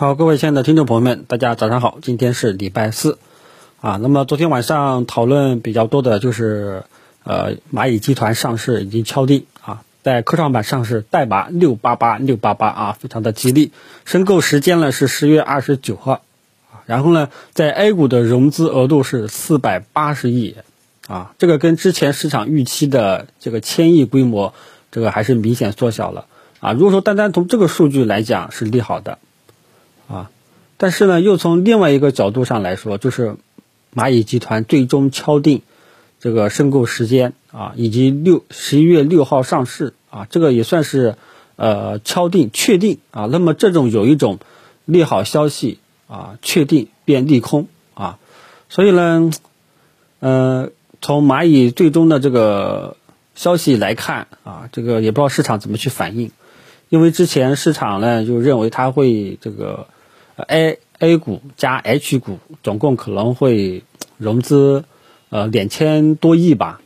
[0.00, 3.18] 好，各位亲爱的听众朋友们，大家早上好，今天是礼拜四，
[3.82, 6.84] 啊，那么昨天晚上讨论比较多的就是，
[7.22, 13.72] 呃，蚂蚁集团上市已经敲定啊，在科创板上市，代码六八八六八八啊，非常的吉利，
[14.06, 16.22] 申购时间呢是十月二十九号，
[16.72, 20.56] 啊，然后呢，在 A 股的融资额度是四百八十亿，
[21.08, 24.54] 啊，这个跟之前市场预期的这个千亿规模，
[24.90, 26.24] 这个还是明显缩小了，
[26.60, 29.18] 啊，如果说单单从这个数据来讲是利好的。
[30.10, 30.30] 啊，
[30.76, 33.36] 但是呢，又从另外一个角度上来说，就是
[33.94, 35.62] 蚂蚁集团最终敲定
[36.18, 41.14] 这个申购时间啊，以及六十一月六号上市啊，这个也算是
[41.54, 43.26] 呃敲定确定啊。
[43.26, 44.40] 那么这种有一种
[44.84, 45.78] 利好消息
[46.08, 48.18] 啊，确定变利空啊，
[48.68, 49.30] 所以呢，
[50.18, 52.96] 呃，从蚂蚁最终的这个
[53.36, 56.32] 消息来看啊，这个也不知道市场怎么去反应，
[56.88, 59.86] 因为之前市场呢就认为它会这个。
[60.42, 63.84] A A 股加 H 股总共可能会
[64.18, 64.84] 融资
[65.30, 66.80] 呃两千多亿吧，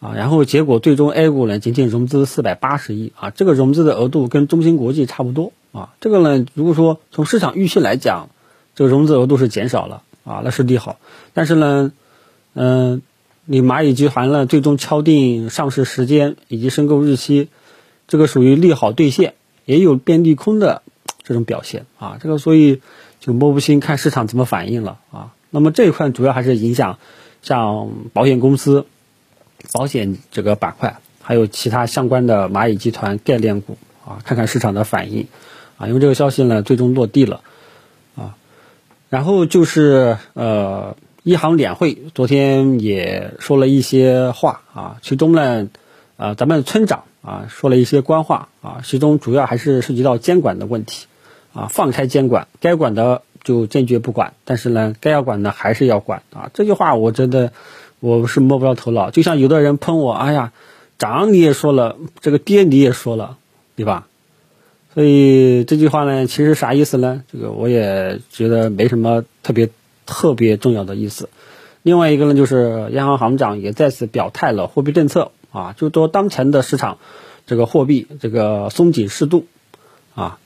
[0.00, 3.12] 啊，然后结果最终 A 股呢仅仅融资四百八十亿。
[3.18, 5.52] 啊，这个融资的额度跟中芯国际差不多。
[5.72, 8.28] 啊，这个呢如果说从市场预期来讲，
[8.74, 10.02] 这个融资额度是减少了。
[10.22, 10.98] 啊，那是利好，
[11.32, 11.92] 但是呢，
[12.52, 13.00] 嗯，
[13.46, 17.48] 你蚂蚁集团呢最终敲定上市时间以及申购日期，
[18.06, 19.32] 这个属于利好兑现，
[19.64, 20.82] 也有变利空的。
[21.22, 22.80] 这种表现啊，这个所以
[23.20, 25.32] 就摸不清看市场怎么反应了啊。
[25.50, 26.98] 那么这一块主要还是影响
[27.42, 28.86] 像保险公司、
[29.72, 35.26] 保险这个板块，还有其他相关的蚂蚁集团概念股啊，看看市场的反应
[35.76, 35.88] 啊。
[35.88, 37.40] 因为这个消息呢最终落地了
[38.16, 38.36] 啊。
[39.08, 45.68] 然后就是呃，一行两会昨天也说了一些话啊，其中呢
[46.16, 51.06] 呃，咱们村长啊说了一些官话啊，其中主要还是涉及到监管的问题。
[51.52, 56.50] 啊，放开监管，该管的就坚决不管，但是呢，该要管的还是要管啊。
[56.54, 57.52] 这句话我真的
[57.98, 59.10] 我是摸不着头脑。
[59.10, 60.52] 就像有的人喷我，哎呀，
[60.98, 63.36] 涨你也说了，这个跌你也说了，
[63.76, 64.06] 对吧？
[64.92, 67.22] 所以这句话呢，其实啥意思呢？
[67.32, 69.70] 这个我也觉得没什么特别
[70.04, 71.28] 特别重要的意思。
[71.82, 76.98] 另外一个呢，就是央行行长也再次表态了，货币政策啊，就说当前的市场
[77.46, 79.46] 这个货币这个松紧适度
[80.14, 80.38] 啊。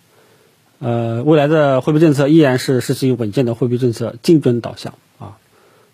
[0.78, 5.38] 呃，未来的货币政策依然是实行稳健的货币政策，精准导向啊。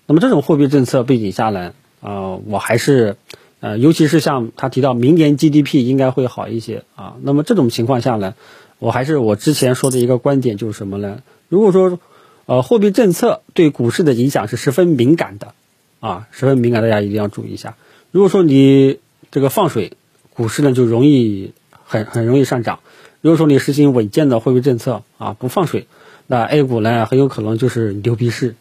[0.07, 3.17] 那么这种货币政策背景下呢，呃，我还是
[3.61, 7.17] 呃，尤其是像他提到明年 GDP 应该会好一些啊。
[7.23, 8.35] 那么这种情况下呢，
[8.79, 11.23] 我还是我之前说的一个观点就是什么呢？
[11.49, 11.99] 如果说
[12.47, 15.55] 呃货币政策对股市的影响是十分敏感的
[16.01, 17.77] 啊，十分敏感，大家一定要注意一下。
[18.11, 18.99] 如果说你
[19.31, 19.93] 这个放水，
[20.33, 21.53] 股市呢就容易
[21.91, 22.79] 很很容易上涨。
[23.21, 25.89] 如果说你实行稳健的货币政策啊，不放水，
[26.29, 28.55] 那 A 股呢很有可能就是牛皮市，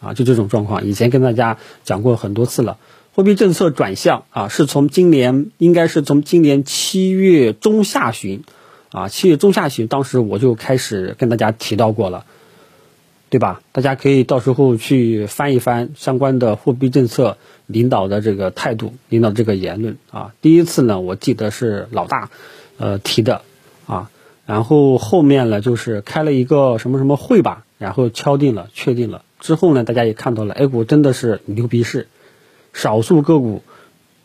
[0.00, 0.86] 啊，就这种状况。
[0.86, 2.78] 以前跟大家讲过很多次了，
[3.14, 8.44] 货币政策转向啊，是从今年应该是从今年七月中下旬，
[8.92, 12.24] 啊，七月中下旬，当时我就开始跟大家提到过了，
[13.28, 13.60] 对吧？
[13.72, 20.32] 大家可以到时候去翻一翻相关的货币政策领导的这个态度，领导这个言论啊。
[20.40, 22.30] 第一次呢，我记得是老大，
[22.78, 23.42] 呃提的。
[23.86, 24.10] 啊，
[24.44, 32.06] 然后后面呢，就是开了一个什么什么会吧，然后敲定了，确定了之后呢，大家也看到了，A 股真的是牛逼市，
[32.74, 33.62] 少数个股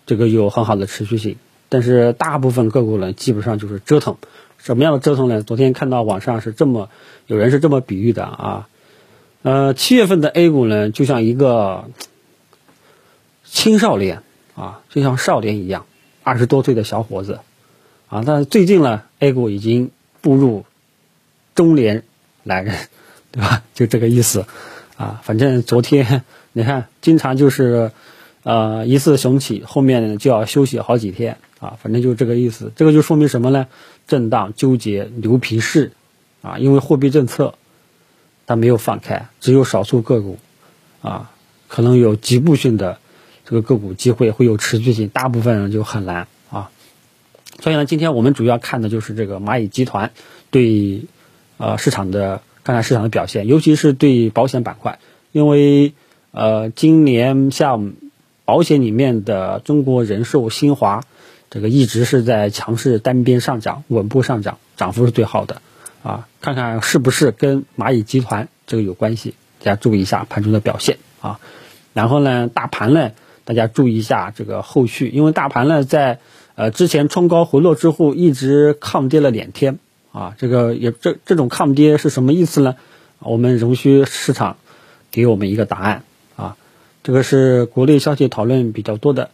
[0.06, 1.38] 这个有很好的持续性，
[1.69, 4.18] 但是大部分个股呢，基本上就是折腾。
[4.58, 5.44] 什么样的折腾呢？
[5.44, 6.90] 昨天看到网上是这么
[7.28, 8.68] 有人是这么比喻的啊，
[9.44, 11.85] 呃，七月份的 A 股呢，就像一个
[13.46, 14.24] 青少年
[14.56, 15.85] 啊，就像少年一样，
[16.22, 17.40] 二十多岁的小伙子。
[18.13, 19.90] 啊，但是最近呢，A 股已经
[20.22, 20.66] 步入
[21.56, 22.03] 中年
[22.44, 22.75] 男人，
[23.34, 23.63] 对吧？
[23.74, 24.46] 就这个意思，
[24.97, 27.91] 啊，反正昨天你看，经常就是，
[28.44, 32.72] 呃，一次雄起，后面就要休息好几天，啊，反正就这个意思。
[32.75, 33.66] 这个就说明什么呢？
[34.07, 35.91] 震荡、纠结、牛皮市，
[36.44, 37.56] 啊，因为货币政策
[38.46, 40.37] 它没有放开，只有少数个股，
[41.02, 41.32] 啊，
[41.67, 42.99] 可能有局部性的
[43.43, 46.28] 这个个股机会会有持续性，大部分人就很难。
[47.63, 50.11] 所以呢，今天我们主要看的就是这个蚂蚁集团
[50.51, 51.05] 对
[51.55, 54.99] 呃市场的看看市场的表现，尤其是对保险板块，
[55.31, 55.93] 因为
[56.31, 57.93] 呃今年像
[58.43, 61.05] 保险里面的中国人寿、新华，
[61.49, 65.61] 这个一直是在强势单边上涨，稳步上涨，涨幅是最好的
[66.03, 71.39] 啊，看看是不是跟蚂蚁集团这个有关系，大家注意一下盘中的表现啊。
[71.93, 73.11] 然后呢，大盘呢，
[73.45, 76.19] 大家注意一下这个后续，因为大盘呢在。
[76.55, 79.79] 呃，之前冲高回落之后，一直抗跌了两天，
[80.11, 82.76] 啊，这个也这这种抗跌是什么意思呢？
[83.20, 84.58] 我们容需市场
[85.11, 86.03] 给我们一个答案
[86.35, 86.55] 啊。
[87.02, 89.32] 这个是国内消息讨论比较多的，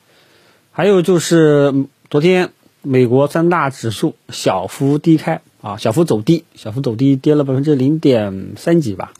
[0.71, 2.51] 还有就是昨天
[2.81, 9.12] 美国三大指数小幅低开啊，小幅走低，小幅走低，跌了百分之零点三几吧，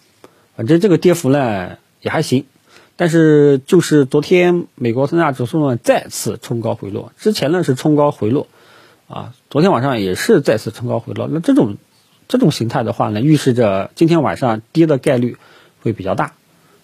[0.56, 2.46] 反正这个跌幅呢也还行。
[3.00, 8.48] 但是就是昨天美国三大指数呢再次冲高回落，之前呢是冲高回落，
[9.08, 11.30] 啊，昨天晚上也是再次冲高回落。
[11.32, 11.78] 那这种
[12.28, 15.38] 这种形态的话呢，预示着今天晚上跌的概率
[15.82, 16.34] 会比较大，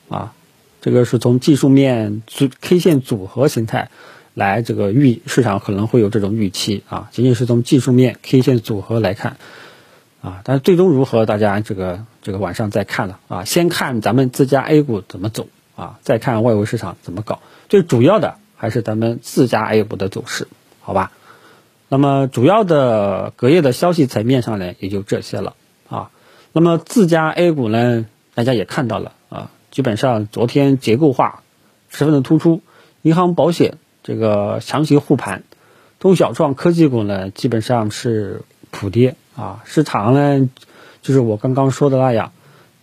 [0.07, 0.31] 啊，
[0.79, 3.89] 这个是从技术面组 K 线组合形态
[4.33, 9.35] 来这个预市场可能会有这种预期啊，仅仅是从技术面 K 线组合来看，
[10.21, 15.49] 啊，但是最终如何，大家这个这个晚上再看了啊，先看咱们自家 A 股怎么走。
[15.75, 20.47] 啊，再看外围市场怎么搞，最主要的还是咱们自家 A 股的走势，
[20.81, 21.11] 好吧？
[21.89, 25.55] 那么主要的隔夜的消息层面上呢，也就这些了
[25.89, 26.09] 啊。
[26.53, 31.43] 那么自家 A 股呢，大家也看到了啊，基本上昨天结构化
[31.89, 32.61] 十分的突出，
[33.01, 35.43] 银行、保险这个强行护盘，
[35.99, 39.61] 中小创科技股呢，基本上是普跌啊。
[39.65, 40.49] 市场呢，
[41.01, 42.31] 就是我刚刚说的那样。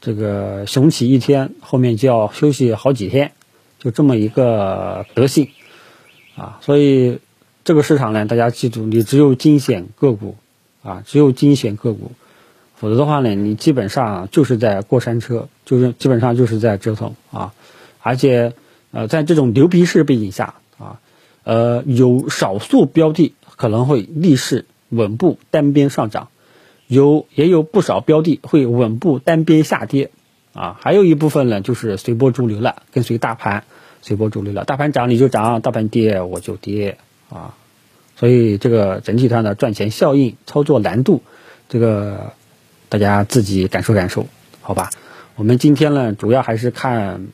[0.02, 3.30] 这个雄起一天，后面就要休息好几天，
[3.78, 5.48] 就这么一个德性
[6.34, 6.58] 啊。
[6.60, 7.20] 所以
[7.62, 10.34] 这个市场呢，大家记住，你只有精选个股
[10.82, 12.10] 啊，只有精选个股，
[12.74, 17.54] 否则的话呢，你基本上就是在过山车，就是基本上就是在折腾啊。
[18.00, 18.54] 而且
[18.90, 20.98] 呃，在这种牛皮式背景下啊，
[21.44, 26.26] 呃，有少数标的可能会逆势稳步单边上涨。
[26.92, 30.10] 有也有不少标的会稳步单边下跌，
[30.52, 33.64] 啊，还有一部分呢就是随波逐流了，跟随大盘
[34.02, 36.98] 随波逐流了，大盘涨你就涨，大盘跌我就跌，
[37.30, 37.54] 啊，
[38.16, 41.22] 所以这个整体上的赚钱效应、操作难度，
[41.70, 42.34] 这个
[42.90, 44.26] 大家自己感受感受，
[44.60, 44.90] 好吧？
[45.36, 47.28] 我们今天呢主要还是看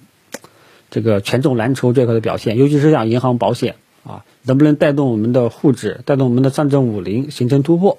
[0.89, 3.75] 这个权重蓝筹这块的表现，尤其是像银行、保险
[4.05, 7.99] 啊，能不能带动我们的沪指，带动我们的上证五零形成突破？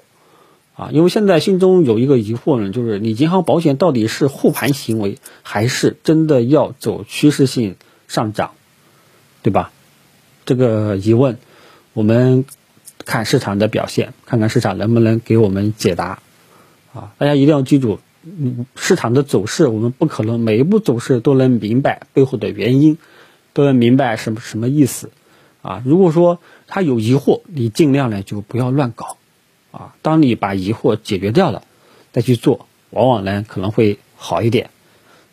[0.80, 7.76] 啊，因为现在心中有一个疑惑呢，就是你银行保险到底是护盘行为，还是真的要走趋势性
[8.08, 8.52] 上涨，
[9.42, 9.72] 对吧？
[10.46, 11.36] 这个疑问，
[11.92, 12.46] 我们
[13.04, 16.20] 看市场的表现，看看市场能不能给我们解答。
[16.94, 18.00] 啊，大家一定要记住，
[18.74, 22.96] 市场的走势，我们不可能每一步走势都能明白背后的原因，
[23.52, 25.10] 都能明白什么什么意思。
[25.60, 29.18] 啊，如果说他有疑惑，你尽量呢就不要乱搞。
[29.70, 31.62] 啊，当你把疑惑解决掉了，
[32.12, 34.70] 再去做，往往呢可能会好一点。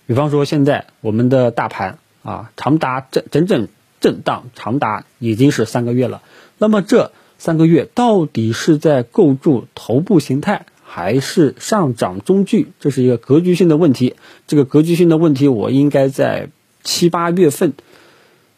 [0.05, 3.67] 比方说，现在我们的大盘啊，长达整整整
[3.99, 6.21] 震荡长达已经是三个月了。
[6.57, 12.71] 那么这三个月到底是在构筑头部形态，还是上涨中距？
[12.79, 14.15] 这是一个格局性的问题。
[14.45, 16.49] 这个格局性的问题，我应该在
[16.83, 17.73] 七八月份，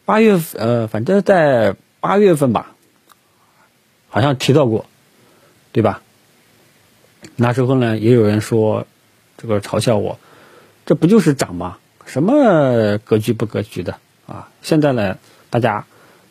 [0.04, 2.76] 八月呃，反正在八月份吧，
[4.10, 4.86] 好像提到过。
[5.72, 6.02] 对吧？
[7.36, 8.88] 那时候呢，也有人说，
[9.38, 10.20] 这个嘲笑我，
[10.86, 11.78] 这不就是涨吗？
[12.06, 14.50] 什么格局不格局的啊？
[14.62, 15.18] 现在呢，
[15.50, 15.86] 大家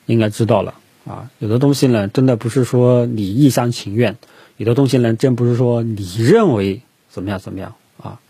[0.06, 0.74] 应该知道了
[1.06, 1.30] 啊。
[1.38, 4.14] 有的东西呢，真的不是说你一厢情愿；
[4.56, 8.20] 有的东西呢，真不是说你认为怎么样怎么样啊。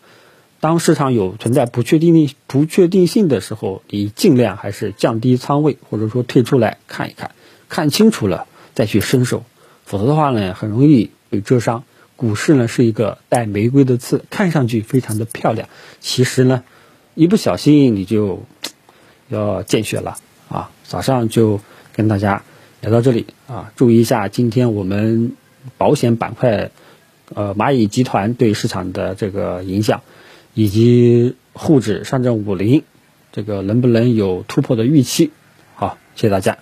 [0.60, 7.30] 当市场有存在不确定性、不确定性的时候，你尽量还是降低仓位，或者说退出来看一看，
[7.68, 9.44] 看清楚了再去伸手。
[9.88, 11.82] 否则的话呢，很容易被蛰伤。
[12.14, 15.66] 股市呢是一个带玫瑰的刺，看上去非常的漂亮，
[15.98, 16.62] 其实呢，
[17.14, 18.42] 一不小心你就
[19.28, 20.18] 要见血了
[20.50, 20.70] 啊！
[20.84, 21.60] 早上就
[21.94, 22.42] 跟大家
[22.82, 25.32] 聊到这里啊，注意一下今天我们
[25.78, 26.70] 保险板块，
[27.34, 30.02] 呃，蚂蚁集团对市场的这个影响，
[30.52, 32.82] 以及沪指上证五零
[33.32, 35.30] 这个能不能有突破的预期？
[35.76, 36.58] 好，谢谢大家。